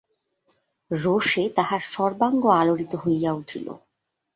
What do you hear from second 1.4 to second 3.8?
তাঁহার সর্বাঙ্গ আলােড়িত হইয়া উঠিল।